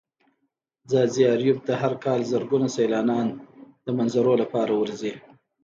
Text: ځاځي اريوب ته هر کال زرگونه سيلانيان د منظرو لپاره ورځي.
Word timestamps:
ځاځي 0.89 1.23
اريوب 1.33 1.57
ته 1.67 1.73
هر 1.81 1.93
کال 2.03 2.19
زرگونه 2.31 2.67
سيلانيان 2.77 3.27
د 3.85 3.87
منظرو 3.97 4.33
لپاره 4.41 4.73
ورځي. 4.81 5.13